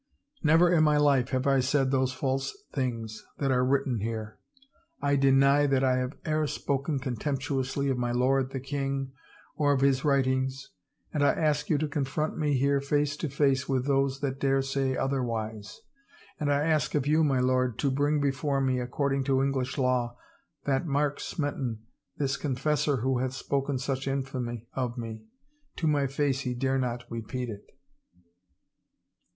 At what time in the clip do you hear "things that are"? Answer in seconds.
2.73-3.63